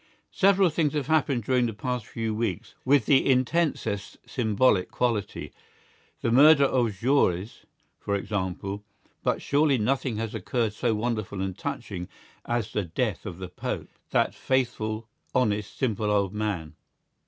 [0.33, 5.51] Several things have happened during the past few weeks with the intensest symbolical quality;
[6.21, 7.65] the murder of Jaurès,
[7.99, 8.83] for example;
[9.21, 12.09] but surely nothing has occurred so wonderful and touching
[12.45, 16.73] as the death of the Pope, that faithful, honest, simple old man.